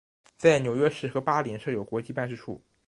[0.35, 2.59] 在纽约市和巴林设有国际办事处。